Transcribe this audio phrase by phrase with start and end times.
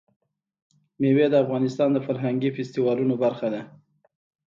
[0.99, 3.61] مېوې د افغانستان د فرهنګي فستیوالونو برخه ده.